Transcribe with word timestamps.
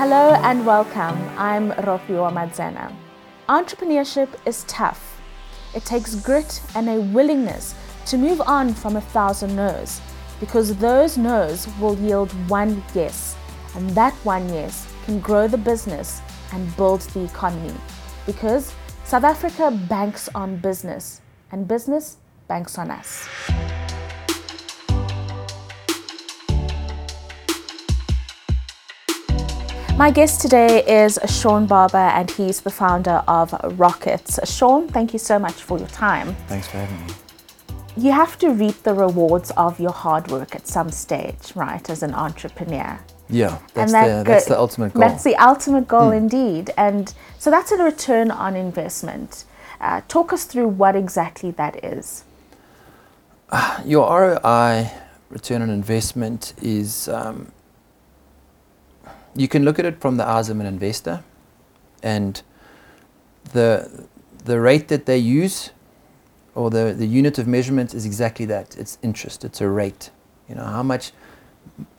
Hello 0.00 0.32
and 0.32 0.64
welcome. 0.64 1.18
I'm 1.36 1.72
Rofiwa 1.72 2.32
Madzena. 2.32 2.90
Entrepreneurship 3.50 4.30
is 4.46 4.64
tough. 4.64 5.20
It 5.74 5.84
takes 5.84 6.14
grit 6.14 6.62
and 6.74 6.88
a 6.88 7.02
willingness 7.02 7.74
to 8.06 8.16
move 8.16 8.40
on 8.40 8.72
from 8.72 8.96
a 8.96 9.02
thousand 9.02 9.54
no's 9.54 10.00
because 10.40 10.74
those 10.76 11.18
no's 11.18 11.68
will 11.78 11.98
yield 11.98 12.32
one 12.48 12.82
yes, 12.94 13.36
and 13.74 13.90
that 13.90 14.14
one 14.24 14.48
yes 14.48 14.90
can 15.04 15.20
grow 15.20 15.46
the 15.46 15.58
business 15.58 16.22
and 16.54 16.74
build 16.78 17.02
the 17.12 17.22
economy 17.22 17.74
because 18.24 18.72
South 19.04 19.24
Africa 19.24 19.70
banks 19.86 20.30
on 20.34 20.56
business 20.56 21.20
and 21.52 21.68
business 21.68 22.16
banks 22.48 22.78
on 22.78 22.90
us. 22.90 23.28
My 30.00 30.10
guest 30.10 30.40
today 30.40 30.82
is 30.86 31.18
Sean 31.28 31.66
Barber, 31.66 31.98
and 31.98 32.30
he's 32.30 32.62
the 32.62 32.70
founder 32.70 33.22
of 33.28 33.52
Rockets. 33.78 34.40
Sean, 34.50 34.88
thank 34.88 35.12
you 35.12 35.18
so 35.18 35.38
much 35.38 35.52
for 35.52 35.78
your 35.78 35.88
time. 35.88 36.34
Thanks 36.48 36.68
for 36.68 36.78
having 36.78 37.06
me. 37.06 37.12
You 37.98 38.12
have 38.12 38.38
to 38.38 38.48
reap 38.48 38.82
the 38.82 38.94
rewards 38.94 39.50
of 39.58 39.78
your 39.78 39.92
hard 39.92 40.28
work 40.30 40.54
at 40.54 40.66
some 40.66 40.90
stage, 40.90 41.54
right, 41.54 41.90
as 41.90 42.02
an 42.02 42.14
entrepreneur. 42.14 42.98
Yeah, 43.28 43.58
that's, 43.74 43.92
that 43.92 44.24
the, 44.24 44.30
that's 44.30 44.48
go- 44.48 44.54
the 44.54 44.58
ultimate 44.58 44.94
goal. 44.94 45.00
That's 45.00 45.22
the 45.22 45.36
ultimate 45.36 45.86
goal 45.86 46.12
indeed. 46.12 46.70
And 46.78 47.12
so 47.38 47.50
that's 47.50 47.70
a 47.70 47.76
return 47.76 48.30
on 48.30 48.56
investment. 48.56 49.44
Uh, 49.82 50.00
talk 50.08 50.32
us 50.32 50.44
through 50.44 50.68
what 50.68 50.96
exactly 50.96 51.50
that 51.50 51.84
is. 51.84 52.24
Your 53.84 54.08
ROI, 54.08 54.92
return 55.28 55.60
on 55.60 55.68
investment, 55.68 56.54
is 56.62 57.06
um, 57.08 57.52
you 59.36 59.48
can 59.48 59.64
look 59.64 59.78
at 59.78 59.86
it 59.86 60.00
from 60.00 60.16
the 60.18 60.26
eyes 60.26 60.50
of 60.50 60.60
an 60.60 60.66
investor, 60.66 61.24
and 62.02 62.42
the 63.52 64.06
the 64.44 64.60
rate 64.60 64.88
that 64.88 65.06
they 65.06 65.18
use, 65.18 65.70
or 66.54 66.70
the 66.70 66.94
the 66.96 67.06
unit 67.06 67.38
of 67.38 67.46
measurement 67.48 67.94
is 67.94 68.06
exactly 68.06 68.46
that. 68.46 68.76
It's 68.78 68.98
interest. 69.02 69.44
It's 69.44 69.60
a 69.60 69.68
rate. 69.68 70.10
You 70.48 70.56
know 70.56 70.64
how 70.64 70.82
much 70.84 71.12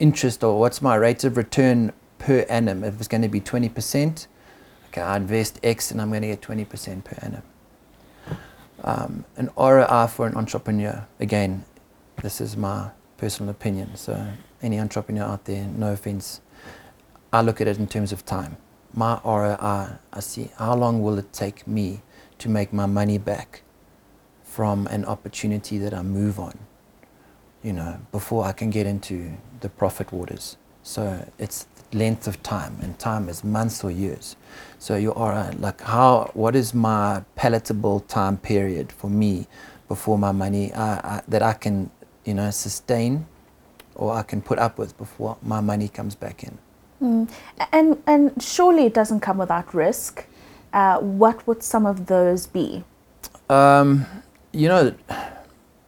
interest 0.00 0.44
or 0.44 0.60
what's 0.60 0.82
my 0.82 0.96
rate 0.96 1.24
of 1.24 1.36
return 1.36 1.92
per 2.18 2.46
annum? 2.50 2.84
If 2.84 2.98
it's 2.98 3.08
going 3.08 3.22
to 3.22 3.28
be 3.28 3.40
twenty 3.40 3.68
percent, 3.70 4.28
okay, 4.88 5.02
I 5.02 5.16
invest 5.16 5.60
X 5.62 5.90
and 5.92 6.00
I'm 6.00 6.10
going 6.10 6.22
to 6.22 6.28
get 6.28 6.42
twenty 6.42 6.64
percent 6.64 7.04
per 7.04 7.16
annum. 7.22 7.42
um, 8.84 9.24
an 9.36 9.50
ROI 9.58 10.08
for 10.08 10.26
an 10.26 10.36
entrepreneur. 10.36 11.06
Again, 11.20 11.64
this 12.22 12.40
is 12.40 12.56
my 12.56 12.90
personal 13.18 13.50
opinion. 13.50 13.96
So 13.96 14.28
any 14.62 14.80
entrepreneur 14.80 15.24
out 15.24 15.46
there, 15.46 15.66
no 15.66 15.92
offense, 15.92 16.40
I 17.32 17.42
look 17.42 17.60
at 17.60 17.66
it 17.66 17.78
in 17.78 17.86
terms 17.86 18.12
of 18.12 18.24
time. 18.24 18.56
My 18.94 19.20
ROI, 19.24 19.98
I 20.12 20.20
see 20.20 20.50
how 20.56 20.74
long 20.74 21.02
will 21.02 21.18
it 21.18 21.32
take 21.32 21.66
me 21.66 22.02
to 22.38 22.48
make 22.48 22.72
my 22.72 22.86
money 22.86 23.18
back 23.18 23.62
from 24.44 24.86
an 24.86 25.04
opportunity 25.04 25.76
that 25.78 25.92
I 25.92 26.02
move 26.02 26.38
on, 26.38 26.58
you 27.62 27.72
know, 27.72 28.00
before 28.12 28.44
I 28.44 28.52
can 28.52 28.70
get 28.70 28.86
into 28.86 29.36
the 29.60 29.68
profit 29.68 30.12
waters. 30.12 30.56
So 30.82 31.30
it's 31.38 31.66
length 31.92 32.28
of 32.28 32.42
time, 32.42 32.78
and 32.80 32.96
time 32.98 33.28
is 33.28 33.42
months 33.42 33.82
or 33.82 33.90
years. 33.90 34.36
So 34.78 34.96
you 34.96 35.12
are 35.14 35.52
like, 35.58 35.80
how? 35.80 36.30
What 36.34 36.54
is 36.54 36.72
my 36.72 37.24
palatable 37.34 38.00
time 38.00 38.38
period 38.38 38.92
for 38.92 39.10
me 39.10 39.48
before 39.88 40.16
my 40.16 40.32
money 40.32 40.72
uh, 40.72 41.00
uh, 41.02 41.20
that 41.28 41.42
I 41.42 41.54
can, 41.54 41.90
you 42.24 42.34
know, 42.34 42.50
sustain, 42.50 43.26
or 43.96 44.12
I 44.14 44.22
can 44.22 44.40
put 44.40 44.58
up 44.58 44.78
with 44.78 44.96
before 44.96 45.36
my 45.42 45.60
money 45.60 45.88
comes 45.88 46.14
back 46.14 46.44
in? 46.44 46.58
Mm. 47.02 47.28
And, 47.72 48.02
and 48.06 48.42
surely 48.42 48.86
it 48.86 48.94
doesn't 48.94 49.20
come 49.20 49.38
without 49.38 49.74
risk. 49.74 50.26
Uh, 50.72 50.98
what 50.98 51.46
would 51.46 51.62
some 51.62 51.86
of 51.86 52.06
those 52.06 52.46
be? 52.46 52.84
Um, 53.48 54.06
you 54.52 54.68
know, 54.68 54.94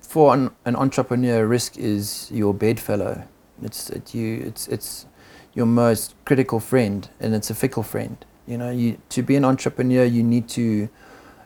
for 0.00 0.34
an, 0.34 0.50
an 0.64 0.76
entrepreneur, 0.76 1.46
risk 1.46 1.76
is 1.76 2.30
your 2.32 2.54
bedfellow. 2.54 3.24
It's 3.62 3.90
it 3.90 4.14
you. 4.14 4.42
It's 4.46 4.68
it's 4.68 5.06
your 5.54 5.66
most 5.66 6.14
critical 6.24 6.60
friend, 6.60 7.08
and 7.20 7.34
it's 7.34 7.50
a 7.50 7.54
fickle 7.54 7.82
friend. 7.82 8.22
You 8.46 8.58
know, 8.58 8.70
you 8.70 8.98
to 9.10 9.22
be 9.22 9.36
an 9.36 9.44
entrepreneur, 9.44 10.04
you 10.04 10.22
need 10.22 10.48
to 10.50 10.88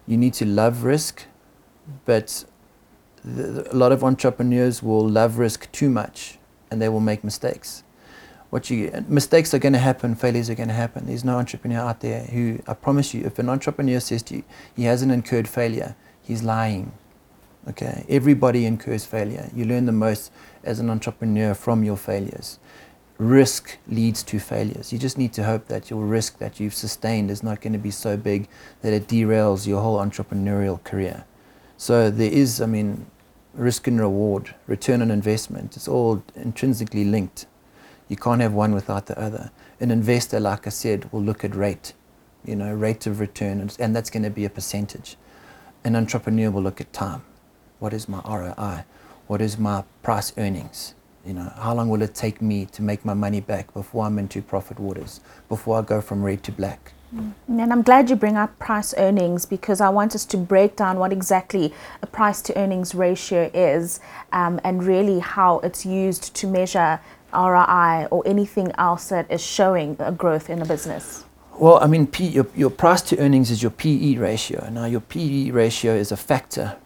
you 0.07 0.17
need 0.17 0.35
to 0.35 0.45
love 0.45 0.83
risk, 0.85 1.25
but 2.05 2.45
the, 3.25 3.73
a 3.73 3.77
lot 3.77 3.93
of 3.93 4.03
entrepreneurs 4.03 4.83
will 4.83 5.09
love 5.09 5.39
risk 5.39 5.71
too 5.73 5.89
much, 5.89 6.39
and 6.71 6.83
they 6.83 6.89
will 6.89 7.01
make 7.01 7.23
mistakes. 7.23 7.85
What 8.51 8.69
you 8.69 9.05
mistakes 9.09 9.55
are 9.55 9.61
going 9.61 9.73
to 9.75 9.79
happen, 9.79 10.17
failures 10.17 10.51
are 10.51 10.57
going 10.57 10.69
to 10.69 10.75
happen. 10.75 11.07
There's 11.07 11.25
no 11.25 11.39
entrepreneur 11.39 11.79
out 11.79 12.01
there 12.01 12.25
who 12.25 12.61
I 12.67 12.75
promise 12.75 13.15
you, 13.15 13.25
if 13.25 13.39
an 13.39 13.49
entrepreneur 13.49 14.01
says 14.01 14.23
to 14.25 14.37
you 14.37 14.45
he 14.75 14.85
hasn't 14.85 15.13
incurred 15.13 15.49
failure, 15.49 15.95
he's 16.23 16.43
lying. 16.43 16.93
Okay, 17.69 18.05
everybody 18.09 18.67
incurs 18.67 19.05
failure. 19.05 19.51
You 19.55 19.67
learn 19.67 19.87
the 19.87 19.93
most 19.93 20.33
as 20.65 20.81
an 20.81 20.91
entrepreneur 20.91 21.55
from 21.55 21.85
your 21.85 21.97
failures. 21.97 22.59
Risk 23.19 23.77
leads 23.87 24.23
to 24.25 24.39
failures. 24.39 24.93
You 24.93 24.99
just 24.99 25.19
need 25.19 25.35
to 25.35 25.45
hope 25.45 25.69
that 25.69 25.91
your 25.91 26.05
risk 26.05 26.39
that 26.39 26.59
you've 26.59 26.75
sustained 26.75 27.31
is 27.31 27.43
not 27.43 27.61
going 27.61 27.75
to 27.75 27.79
be 27.79 27.91
so 27.91 28.17
big 28.17 28.49
that 28.81 28.95
it 28.95 29.07
derails 29.07 29.67
your 29.67 29.83
whole 29.83 29.99
entrepreneurial 29.99 30.83
career. 30.83 31.25
So 31.77 32.11
there 32.11 32.33
is, 32.33 32.63
I 32.63 32.67
mean, 32.67 33.07
risk 33.55 33.87
and 33.87 34.01
reward, 34.01 34.55
return 34.67 35.03
on 35.03 35.11
investment. 35.11 35.77
It's 35.77 35.87
all 35.87 36.23
intrinsically 36.35 37.05
linked. 37.05 37.47
You 38.11 38.17
can't 38.17 38.41
have 38.41 38.53
one 38.53 38.75
without 38.75 39.07
the 39.07 39.17
other. 39.19 39.53
An 39.79 39.93
investor, 39.93 40.41
like 40.41 40.67
I 40.67 40.71
said, 40.71 41.11
will 41.13 41.23
look 41.23 41.45
at 41.45 41.55
rate, 41.55 41.93
you 42.45 42.57
know, 42.57 42.75
rate 42.75 43.07
of 43.07 43.21
return, 43.21 43.71
and, 43.79 43.95
that's 43.95 44.11
going 44.11 44.25
to 44.25 44.31
be 44.31 44.45
a 44.45 44.51
percentage. 44.51 45.17
An 45.85 45.95
entrepreneur 45.95 46.51
will 46.51 46.63
look 46.63 46.81
at 46.81 46.93
time. 46.93 47.23
What 47.79 47.93
is 47.93 48.09
my 48.09 48.21
ROI? 48.29 48.85
What 49.29 49.41
is 49.41 49.59
my 49.59 49.85
price 50.03 50.33
earnings? 50.37 50.95
You 51.25 51.35
know, 51.35 51.53
how 51.55 51.73
long 51.73 51.89
will 51.89 52.03
it 52.03 52.17
take 52.17 52.43
me 52.43 52.67
to 52.67 52.83
make 52.83 53.05
my 53.05 53.15
money 53.15 53.41
back 53.41 53.73
before 53.73 54.07
I'm 54.07 54.19
into 54.19 54.43
profit 54.43 54.81
waters, 54.81 55.21
before 55.49 55.79
I 55.79 55.83
go 55.83 56.01
from 56.01 56.25
red 56.25 56.43
to 56.45 56.53
black? 56.53 56.93
And 57.13 57.73
I'm 57.73 57.83
glad 57.83 58.09
you 58.09 58.15
bring 58.15 58.37
up 58.37 58.57
price 58.61 58.95
earnings 58.97 59.45
because 59.45 59.81
I 59.81 59.89
want 59.89 60.15
us 60.15 60.25
to 60.27 60.37
break 60.37 60.77
down 60.77 60.99
what 60.99 61.13
exactly 61.13 61.75
a 62.03 62.07
price 62.07 62.41
to 62.43 62.57
earnings 62.57 62.95
ratio 62.95 63.51
is 63.53 63.99
um, 64.33 64.61
and 64.63 64.85
really 64.85 65.19
how 65.19 65.59
it's 65.61 65.85
used 65.85 66.35
to 66.37 66.47
measure 66.47 67.01
ROI 67.33 68.07
or 68.11 68.23
anything 68.27 68.73
else 68.79 69.09
that 69.09 69.31
is 69.31 69.41
showing 69.41 69.97
a 69.99 70.13
growth 70.13 70.51
in 70.51 70.59
the 70.59 70.65
business. 70.65 71.25
Well, 71.59 71.79
I 71.83 71.87
mean, 71.87 72.07
P, 72.07 72.27
your, 72.27 72.47
your 72.57 72.71
price 72.71 73.03
to 73.03 73.19
earnings 73.19 73.51
is 73.51 73.63
your 73.63 73.71
PE 73.71 74.17
ratio. 74.17 74.69
Now, 74.71 74.87
your 74.87 75.01
PE 75.01 75.51
ratio 75.51 75.95
is 75.95 76.11
a 76.11 76.17
factor, 76.17 76.77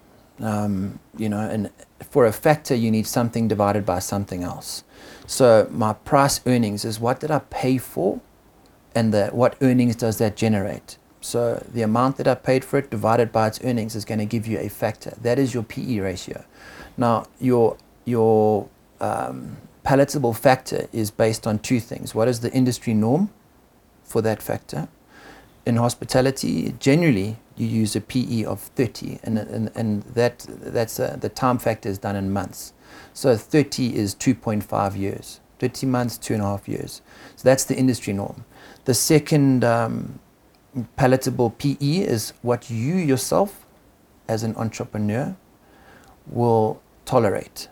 um, 0.41 0.99
you 1.17 1.29
know, 1.29 1.39
and 1.39 1.71
for 2.11 2.27
a 2.27 2.33
factor, 2.33 2.75
you 2.75 2.91
need 2.91 3.07
something 3.07 3.47
divided 3.47 3.87
by 3.87 4.01
something 4.01 4.43
else. 4.43 4.83
So, 5.27 5.69
my 5.71 5.93
price 5.93 6.41
earnings 6.45 6.85
is 6.85 6.99
what 6.99 7.21
did 7.21 7.31
I 7.31 7.39
pay 7.39 7.79
for, 7.79 8.21
and 8.95 9.15
the, 9.15 9.29
what 9.29 9.57
earnings 9.61 9.97
does 9.97 10.19
that 10.19 10.37
generate? 10.37 10.99
So, 11.21 11.65
the 11.73 11.83
amount 11.83 12.17
that 12.17 12.27
I 12.27 12.35
paid 12.35 12.65
for 12.65 12.79
it 12.79 12.91
divided 12.91 13.33
by 13.33 13.47
its 13.47 13.61
earnings 13.63 13.95
is 13.95 14.05
going 14.05 14.19
to 14.19 14.27
give 14.27 14.47
you 14.47 14.59
a 14.59 14.69
factor. 14.69 15.15
That 15.23 15.39
is 15.39 15.55
your 15.55 15.63
PE 15.63 16.01
ratio. 16.01 16.45
Now, 16.97 17.27
your 17.41 17.77
your 18.05 18.69
um, 19.01 19.57
palatable 19.85 20.35
factor 20.35 20.89
is 20.93 21.13
based 21.13 21.47
on 21.47 21.61
two 21.61 21.79
things. 21.79 22.15
What 22.15 22.27
is 22.27 22.41
the 22.41 22.53
industry 22.53 22.95
norm? 22.95 23.31
for 24.05 24.23
that 24.23 24.43
factor. 24.43 24.89
In 25.67 25.77
hospitality, 25.77 26.75
generally 26.79 27.37
you 27.57 27.67
use 27.67 27.97
a 27.97 28.01
PE 28.01 28.45
of 28.45 28.61
30, 28.61 29.19
and, 29.23 29.39
and, 29.39 29.71
and 29.75 30.03
that, 30.03 30.47
that's 30.49 30.99
a, 30.99 31.17
the 31.21 31.29
time 31.29 31.59
factor 31.59 31.89
is 31.89 31.99
done 31.99 32.15
in 32.17 32.33
months. 32.33 32.75
So 33.15 33.37
30 33.37 33.97
is 33.97 34.15
2.5 34.15 34.97
years, 34.97 35.41
30 35.59 35.87
months, 35.87 36.19
two 36.19 36.35
and 36.35 36.43
a 36.43 36.47
half 36.47 36.69
years. 36.69 37.01
So 37.37 37.49
that's 37.49 37.65
the 37.65 37.77
industry 37.77 38.13
norm. 38.13 38.45
The 38.85 38.95
second 38.95 39.65
um, 39.65 40.19
palatable 40.97 41.51
PE 41.51 41.99
is 41.99 42.35
what 42.43 42.69
you 42.71 42.97
yourself, 42.97 43.65
as 44.29 44.43
an 44.43 44.55
entrepreneur, 44.57 45.35
will 46.27 46.83
tolerate. 47.05 47.69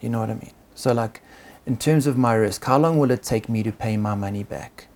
You 0.00 0.08
know 0.08 0.20
what 0.20 0.30
I 0.30 0.34
mean? 0.34 0.52
So, 0.80 0.92
like, 0.92 1.22
in 1.66 1.76
terms 1.76 2.06
of 2.06 2.16
my 2.16 2.34
risk, 2.34 2.64
how 2.64 2.78
long 2.78 2.98
will 2.98 3.10
it 3.10 3.22
take 3.22 3.48
me 3.48 3.62
to 3.62 3.72
pay 3.72 3.96
my 3.96 4.14
money 4.14 4.44
back? 4.44 4.86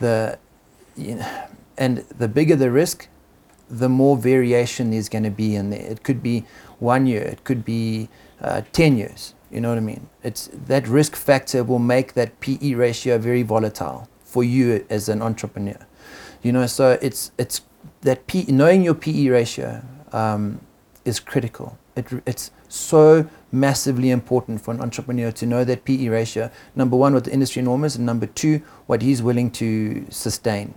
the 0.00 0.38
you 0.96 1.14
know, 1.14 1.46
and 1.78 1.98
the 2.18 2.26
bigger 2.26 2.56
the 2.56 2.70
risk, 2.70 3.08
the 3.70 3.88
more 3.88 4.16
variation 4.16 4.90
there's 4.90 5.08
going 5.08 5.22
to 5.24 5.30
be 5.30 5.54
in 5.54 5.70
there. 5.70 5.80
It 5.80 6.02
could 6.02 6.22
be 6.22 6.44
one 6.80 7.06
year, 7.06 7.22
it 7.22 7.44
could 7.44 7.64
be 7.64 8.08
uh, 8.40 8.62
ten 8.72 8.96
years. 8.96 9.34
You 9.50 9.60
know 9.60 9.68
what 9.68 9.78
I 9.78 9.82
mean? 9.82 10.08
It's 10.22 10.50
that 10.66 10.86
risk 10.88 11.16
factor 11.16 11.64
will 11.64 11.78
make 11.78 12.14
that 12.14 12.40
PE 12.40 12.74
ratio 12.74 13.18
very 13.18 13.42
volatile 13.42 14.08
for 14.24 14.44
you 14.44 14.84
as 14.90 15.08
an 15.08 15.22
entrepreneur. 15.22 15.78
You 16.42 16.52
know, 16.52 16.66
so 16.66 16.98
it's 17.00 17.30
it's 17.38 17.62
that 18.02 18.26
P, 18.26 18.44
knowing 18.48 18.82
your 18.82 18.94
PE 18.94 19.28
ratio 19.28 19.82
um, 20.12 20.60
is 21.04 21.20
critical. 21.20 21.78
It, 21.96 22.06
it's 22.26 22.50
so 22.68 23.28
massively 23.52 24.10
important 24.10 24.60
for 24.60 24.72
an 24.72 24.80
entrepreneur 24.80 25.32
to 25.32 25.46
know 25.46 25.64
that 25.64 25.84
PE 25.84 26.08
ratio. 26.08 26.50
Number 26.74 26.96
one, 26.96 27.14
what 27.14 27.24
the 27.24 27.32
industry 27.32 27.62
norm 27.62 27.84
is, 27.84 27.96
and 27.96 28.06
number 28.06 28.26
two, 28.26 28.62
what 28.86 29.02
he's 29.02 29.22
willing 29.22 29.50
to 29.52 30.06
sustain. 30.10 30.74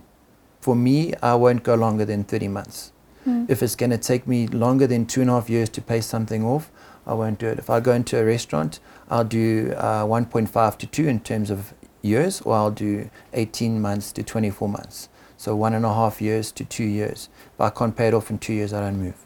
For 0.62 0.76
me, 0.76 1.14
I 1.22 1.36
won't 1.36 1.64
go 1.64 1.76
longer 1.76 2.06
than 2.06 2.24
30 2.24 2.48
months. 2.48 2.92
Mm. 3.28 3.50
If 3.50 3.62
it's 3.64 3.76
going 3.76 3.92
to 3.92 3.98
take 3.98 4.28
me 4.28 4.48
longer 4.48 4.88
than 4.88 5.06
two 5.06 5.22
and 5.22 5.30
a 5.30 5.34
half 5.34 5.50
years 5.50 5.70
to 5.70 5.82
pay 5.82 6.02
something 6.02 6.44
off, 6.46 6.72
I 7.06 7.14
won't 7.14 7.40
do 7.40 7.48
it. 7.48 7.60
If 7.60 7.70
I 7.70 7.80
go 7.80 7.94
into 7.94 8.20
a 8.20 8.26
restaurant, 8.26 8.80
I'll 9.10 9.26
do 9.26 9.74
uh, 9.78 10.06
1.5 10.06 10.78
to 10.78 10.88
2 10.88 11.08
in 11.08 11.20
terms 11.20 11.50
of 11.50 11.74
years, 12.02 12.42
or 12.42 12.56
I'll 12.56 12.72
do 12.72 13.10
18 13.34 13.82
months 13.82 14.12
to 14.14 14.24
24 14.24 14.70
months. 14.70 15.10
So 15.38 15.56
one 15.56 15.74
and 15.74 15.86
a 15.86 15.94
half 15.94 16.22
years 16.22 16.52
to 16.54 16.64
two 16.64 16.86
years. 16.86 17.28
If 17.54 17.60
I 17.60 17.70
can't 17.70 17.96
pay 17.96 18.08
it 18.08 18.14
off 18.14 18.30
in 18.30 18.38
two 18.40 18.54
years, 18.54 18.72
I 18.72 18.80
don't 18.80 18.98
move. 18.98 19.26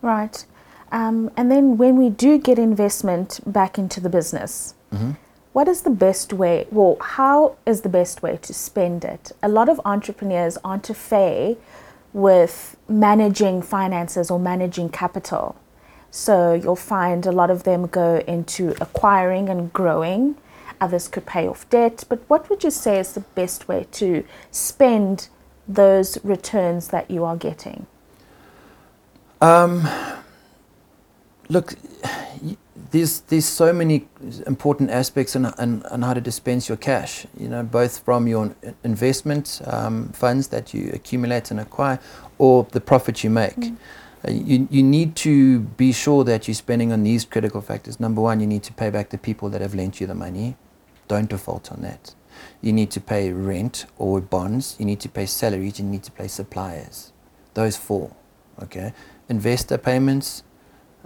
Right. 0.00 0.46
Um, 0.90 1.30
and 1.36 1.50
then 1.50 1.76
when 1.76 1.96
we 1.96 2.08
do 2.08 2.38
get 2.38 2.58
investment 2.58 3.40
back 3.46 3.78
into 3.78 4.00
the 4.00 4.08
business, 4.08 4.74
Mm-hmm. 4.92 5.10
what 5.52 5.68
is 5.68 5.82
the 5.82 5.90
best 5.90 6.32
way? 6.32 6.66
Well, 6.70 6.96
how 7.00 7.56
is 7.66 7.82
the 7.82 7.90
best 7.90 8.22
way 8.22 8.38
to 8.40 8.54
spend 8.54 9.04
it? 9.04 9.32
A 9.42 9.48
lot 9.48 9.68
of 9.68 9.78
entrepreneurs 9.84 10.56
aren't 10.64 10.88
a 10.88 10.94
fay 10.94 11.58
with 12.14 12.74
managing 12.88 13.60
finances 13.60 14.30
or 14.30 14.38
managing 14.38 14.88
capital. 14.88 15.56
So 16.10 16.54
you'll 16.54 16.74
find 16.76 17.26
a 17.26 17.32
lot 17.32 17.50
of 17.50 17.64
them 17.64 17.86
go 17.86 18.24
into 18.26 18.74
acquiring 18.80 19.50
and 19.50 19.70
growing. 19.74 20.36
Others 20.80 21.08
could 21.08 21.26
pay 21.26 21.46
off 21.46 21.68
debt. 21.68 22.04
But 22.08 22.20
what 22.28 22.48
would 22.48 22.64
you 22.64 22.70
say 22.70 22.98
is 22.98 23.12
the 23.12 23.20
best 23.20 23.68
way 23.68 23.86
to 23.92 24.24
spend 24.50 25.28
those 25.68 26.16
returns 26.24 26.88
that 26.88 27.10
you 27.10 27.24
are 27.24 27.36
getting? 27.36 27.86
Um, 29.42 29.86
look, 31.48 31.74
there's 32.90 33.20
there's 33.20 33.44
so 33.44 33.72
many 33.72 34.08
important 34.46 34.90
aspects 34.90 35.36
on, 35.36 35.46
on, 35.46 35.82
on 35.90 36.02
how 36.02 36.14
to 36.14 36.20
dispense 36.20 36.68
your 36.68 36.78
cash. 36.78 37.26
You 37.38 37.48
know, 37.48 37.62
both 37.62 37.98
from 38.00 38.26
your 38.26 38.54
in- 38.62 38.74
investment 38.84 39.60
um, 39.66 40.08
funds 40.10 40.48
that 40.48 40.72
you 40.72 40.90
accumulate 40.92 41.50
and 41.50 41.60
acquire, 41.60 41.98
or 42.38 42.66
the 42.72 42.80
profit 42.80 43.24
you 43.24 43.30
make. 43.30 43.56
Mm. 43.56 43.76
Uh, 44.26 44.32
you, 44.32 44.66
you 44.70 44.82
need 44.82 45.14
to 45.14 45.60
be 45.60 45.92
sure 45.92 46.24
that 46.24 46.48
you're 46.48 46.54
spending 46.54 46.92
on 46.92 47.04
these 47.04 47.24
critical 47.24 47.60
factors. 47.60 48.00
Number 48.00 48.20
one, 48.20 48.40
you 48.40 48.48
need 48.48 48.64
to 48.64 48.72
pay 48.72 48.90
back 48.90 49.10
the 49.10 49.18
people 49.18 49.48
that 49.50 49.60
have 49.60 49.74
lent 49.74 50.00
you 50.00 50.08
the 50.08 50.14
money. 50.14 50.56
Don't 51.06 51.30
default 51.30 51.70
on 51.70 51.82
that. 51.82 52.14
You 52.60 52.72
need 52.72 52.90
to 52.92 53.00
pay 53.00 53.30
rent 53.32 53.86
or 53.96 54.20
bonds. 54.20 54.74
You 54.78 54.86
need 54.86 55.00
to 55.00 55.08
pay 55.08 55.26
salaries. 55.26 55.78
You 55.78 55.84
need 55.84 56.02
to 56.02 56.10
pay 56.10 56.26
suppliers. 56.26 57.12
Those 57.54 57.76
four. 57.76 58.10
Okay. 58.60 58.92
Investor 59.28 59.78
payments, 59.78 60.42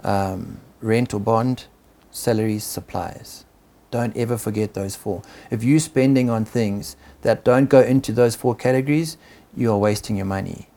um, 0.03 0.59
rent 0.81 1.13
or 1.13 1.19
bond, 1.19 1.65
salaries, 2.11 2.63
supplies. 2.63 3.45
Don't 3.91 4.15
ever 4.17 4.37
forget 4.37 4.73
those 4.73 4.95
four. 4.95 5.21
If 5.51 5.63
you're 5.63 5.79
spending 5.79 6.29
on 6.29 6.45
things 6.45 6.95
that 7.21 7.43
don't 7.43 7.69
go 7.69 7.81
into 7.81 8.11
those 8.11 8.35
four 8.35 8.55
categories, 8.55 9.17
you 9.55 9.71
are 9.71 9.77
wasting 9.77 10.17
your 10.17 10.25
money. 10.25 10.67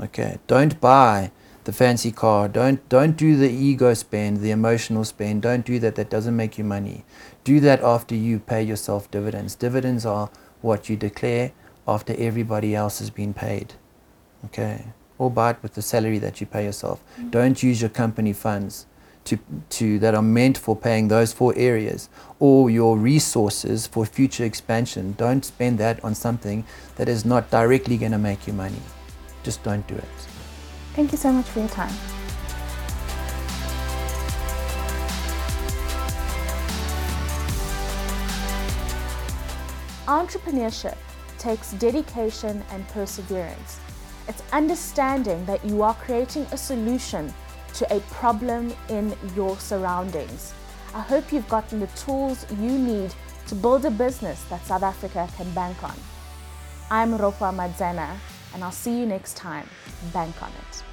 Okay. 0.00 0.38
Don't 0.46 0.80
buy 0.80 1.32
the 1.64 1.72
fancy 1.72 2.12
car. 2.12 2.48
Don't 2.48 2.86
don't 2.88 3.16
do 3.16 3.36
the 3.36 3.50
ego 3.50 3.94
spend, 3.94 4.40
the 4.40 4.50
emotional 4.50 5.04
spend. 5.04 5.42
Don't 5.42 5.64
do 5.64 5.78
that. 5.78 5.94
That 5.94 6.10
doesn't 6.10 6.36
make 6.36 6.58
you 6.58 6.64
money. 6.64 7.04
Do 7.44 7.60
that 7.60 7.80
after 7.82 8.14
you 8.14 8.38
pay 8.38 8.62
yourself 8.62 9.10
dividends. 9.10 9.54
Dividends 9.54 10.04
are 10.04 10.30
what 10.60 10.88
you 10.88 10.96
declare 10.96 11.52
after 11.86 12.14
everybody 12.18 12.74
else 12.74 12.98
has 12.98 13.10
been 13.10 13.34
paid. 13.34 13.74
Okay. 14.44 14.86
Or 15.22 15.30
buy 15.30 15.50
it 15.50 15.58
with 15.62 15.74
the 15.74 15.82
salary 15.82 16.18
that 16.18 16.40
you 16.40 16.48
pay 16.48 16.64
yourself. 16.64 16.98
Mm-hmm. 16.98 17.30
Don't 17.30 17.62
use 17.62 17.80
your 17.80 17.90
company 17.90 18.32
funds 18.32 18.86
to, 19.26 19.38
to 19.70 20.00
that 20.00 20.16
are 20.16 20.20
meant 20.20 20.58
for 20.58 20.74
paying 20.74 21.06
those 21.06 21.32
four 21.32 21.54
areas 21.56 22.08
or 22.40 22.70
your 22.70 22.98
resources 22.98 23.86
for 23.86 24.04
future 24.04 24.44
expansion. 24.44 25.14
Don't 25.16 25.44
spend 25.44 25.78
that 25.78 26.02
on 26.02 26.16
something 26.16 26.64
that 26.96 27.08
is 27.08 27.24
not 27.24 27.48
directly 27.52 27.96
going 27.98 28.10
to 28.10 28.18
make 28.18 28.48
you 28.48 28.52
money. 28.52 28.82
Just 29.44 29.62
don't 29.62 29.86
do 29.86 29.94
it. 29.94 30.04
Thank 30.94 31.12
you 31.12 31.18
so 31.18 31.30
much 31.30 31.46
for 31.46 31.60
your 31.60 31.68
time. 31.68 31.94
Entrepreneurship 40.08 40.96
takes 41.38 41.70
dedication 41.74 42.64
and 42.72 42.88
perseverance. 42.88 43.78
It's 44.32 44.42
understanding 44.50 45.44
that 45.44 45.62
you 45.62 45.82
are 45.82 45.92
creating 45.92 46.46
a 46.52 46.56
solution 46.56 47.34
to 47.74 47.94
a 47.94 48.00
problem 48.16 48.72
in 48.88 49.14
your 49.36 49.58
surroundings. 49.58 50.54
I 50.94 51.02
hope 51.02 51.34
you've 51.34 51.50
gotten 51.50 51.80
the 51.80 51.86
tools 51.88 52.46
you 52.50 52.78
need 52.78 53.12
to 53.48 53.54
build 53.54 53.84
a 53.84 53.90
business 53.90 54.42
that 54.44 54.64
South 54.64 54.84
Africa 54.84 55.28
can 55.36 55.50
bank 55.50 55.84
on. 55.84 55.94
I'm 56.90 57.18
Ropa 57.18 57.52
Madzana, 57.54 58.16
and 58.54 58.64
I'll 58.64 58.72
see 58.72 58.98
you 59.00 59.04
next 59.04 59.36
time. 59.36 59.68
Bank 60.14 60.42
on 60.42 60.48
it. 60.48 60.91